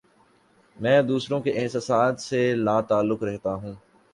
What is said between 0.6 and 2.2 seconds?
میں دوسروں کے احساسات